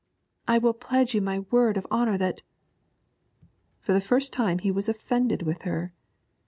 [0.47, 2.41] I will pledge you my word of honour that'
[3.81, 5.93] For the first time he was offended with her.